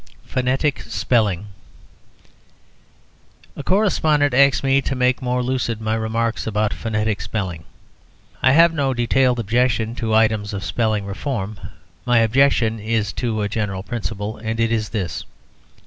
[0.25, 1.45] PHONETIC SPELLING
[3.55, 7.65] A correspondent asks me to make more lucid my remarks about phonetic spelling.
[8.41, 11.59] I have no detailed objection to items of spelling reform;
[12.03, 15.23] my objection is to a general principle; and it is this.